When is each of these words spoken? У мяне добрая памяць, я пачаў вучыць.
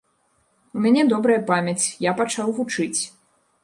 У 0.77 0.85
мяне 0.85 1.03
добрая 1.13 1.37
памяць, 1.53 1.85
я 2.09 2.17
пачаў 2.23 2.47
вучыць. 2.63 3.01